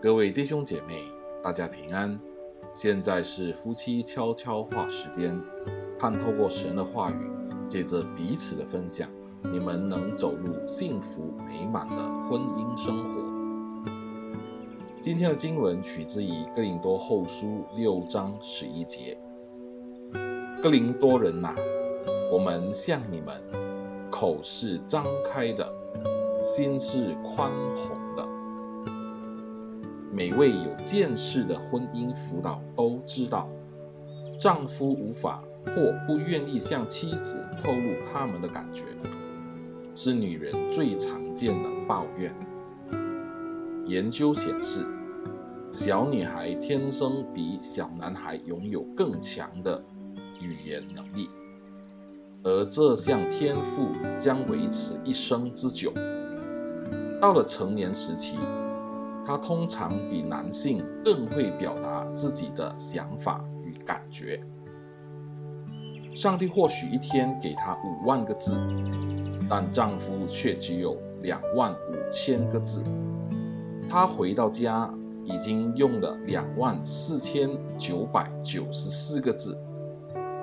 [0.00, 1.02] 各位弟兄姐妹，
[1.42, 2.16] 大家平安。
[2.70, 5.36] 现在是夫妻悄悄话时间，
[5.98, 7.28] 盼透过神的话语，
[7.66, 9.08] 借着彼此的分享，
[9.52, 13.90] 你们能走入幸福美满的婚姻生活。
[15.00, 19.18] 今天的经文取自于哥林多后书六章十一节。
[20.62, 21.56] 哥林多人哪，
[22.32, 23.42] 我们向你们，
[24.12, 25.68] 口是张开的，
[26.40, 28.27] 心是宽宏的。
[30.12, 33.48] 每位有见识的婚姻辅导都知道，
[34.38, 38.84] 丈夫无法或不愿意向妻子透露他们的感觉，
[39.94, 42.34] 是女人最常见的抱怨。
[43.84, 44.86] 研究显示，
[45.70, 49.82] 小女孩天生比小男孩拥有更强的
[50.40, 51.28] 语言能力，
[52.44, 55.92] 而这项天赋将维持一生之久。
[57.20, 58.36] 到了成年时期，
[59.28, 64.42] 她通常比男性更会表达自己的想法与感觉。
[66.14, 68.58] 上帝或许一天给她五万个字，
[69.46, 72.82] 但丈夫却只有两万五千个字。
[73.86, 74.90] 她回到家
[75.24, 79.60] 已经用了两万四千九百九十四个字，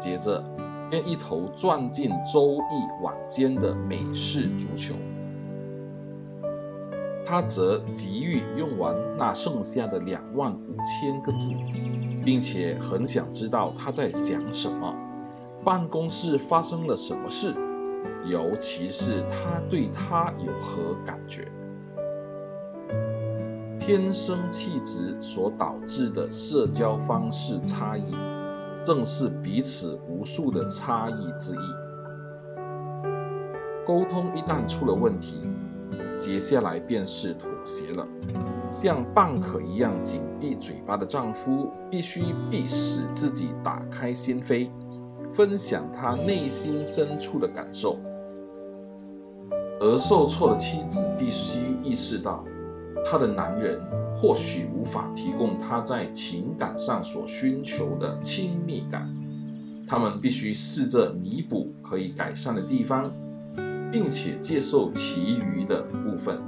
[0.00, 0.42] 接着
[0.88, 4.94] 便一头钻进周易晚间的美式足球。
[7.30, 11.54] 他则急于用完那剩下的两万五千个字，
[12.24, 14.92] 并且很想知道他在想什么，
[15.64, 17.54] 办公室发生了什么事，
[18.26, 21.46] 尤其是他对他有何感觉。
[23.78, 28.12] 天生气质所导致的社交方式差异，
[28.82, 32.98] 正是彼此无数的差异之一。
[33.86, 35.48] 沟通一旦出了问题，
[36.20, 38.06] 接下来便是妥协了。
[38.70, 44.68] 像蚌壳一样紧闭嘴巴的丈夫，必须逼使自己打开心扉，
[45.28, 47.96] 分享他内心深处的感受；
[49.80, 52.44] 而受挫的妻子必须意识到，
[53.04, 53.80] 她的男人
[54.14, 59.12] 或许无法提供她在情感上所寻求的亲密感，
[59.84, 63.10] 他们必须试着弥补可以改善的地方。
[63.90, 66.40] 并且接受其余的部分。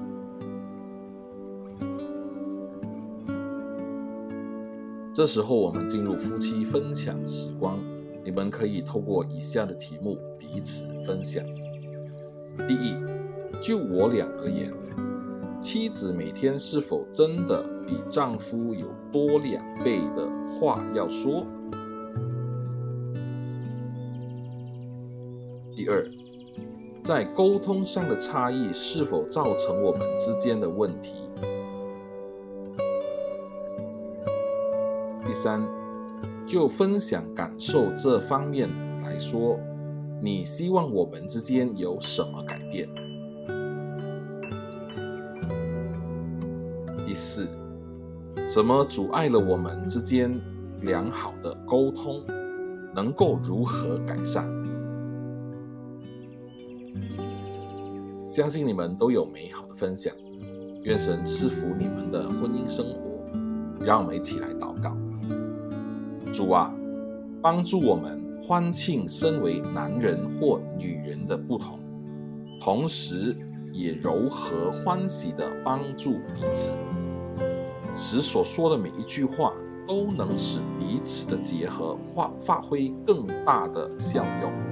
[5.15, 7.79] 这时候，我们进入夫妻分享时光。
[8.25, 11.45] 你们可以透过以下的题目彼此分享：
[12.69, 12.95] 第一，
[13.61, 14.73] 就我俩而言，
[15.61, 21.45] 妻子每天是否真的比丈夫有多两倍的话要说？
[25.75, 26.22] 第二。
[27.03, 31.29] 在沟通上的差异是否造成我们之间的问题？
[35.27, 35.67] 第三，
[36.47, 38.69] 就分享感受这方面
[39.03, 39.59] 来说，
[40.21, 42.89] 你希望我们之间有什么改变？
[47.05, 47.49] 第四，
[48.47, 50.41] 什么阻碍了我们之间
[50.83, 52.23] 良好的沟通？
[52.95, 54.62] 能够如何改善？
[58.33, 60.11] 相信你们都有美好的分享，
[60.85, 63.21] 愿神赐福你们的婚姻生活。
[63.85, 64.97] 让我们一起来祷告：
[66.33, 66.75] 主啊，
[67.43, 71.79] 帮助我们欢庆身为男人或女人的不同，
[72.59, 73.37] 同时
[73.71, 76.73] 也柔和欢喜地帮助彼此，
[77.95, 79.53] 使所说的每一句话
[79.87, 84.72] 都能使彼此的结合发发挥更大的效用。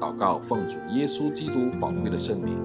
[0.00, 2.56] 祷告，奉主耶稣基督宝贵的圣名。